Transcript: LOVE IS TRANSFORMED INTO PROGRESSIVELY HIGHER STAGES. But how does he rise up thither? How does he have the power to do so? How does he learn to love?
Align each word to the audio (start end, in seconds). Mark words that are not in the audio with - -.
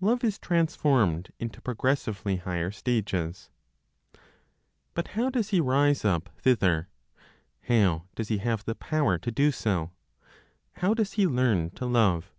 LOVE 0.00 0.22
IS 0.22 0.38
TRANSFORMED 0.38 1.32
INTO 1.40 1.60
PROGRESSIVELY 1.60 2.36
HIGHER 2.36 2.70
STAGES. 2.70 3.50
But 4.94 5.08
how 5.18 5.28
does 5.28 5.48
he 5.48 5.60
rise 5.60 6.04
up 6.04 6.30
thither? 6.38 6.88
How 7.62 8.04
does 8.14 8.28
he 8.28 8.38
have 8.38 8.64
the 8.64 8.76
power 8.76 9.18
to 9.18 9.30
do 9.32 9.50
so? 9.50 9.90
How 10.74 10.94
does 10.94 11.14
he 11.14 11.26
learn 11.26 11.70
to 11.70 11.84
love? 11.84 12.32